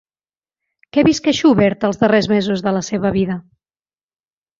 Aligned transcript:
Què 0.95 1.03
visqué 1.07 1.33
Schubert 1.39 1.85
els 1.89 2.01
darrers 2.03 2.29
mesos 2.31 2.63
de 2.69 2.73
la 2.77 2.81
seva 2.89 3.13
vida? 3.19 3.37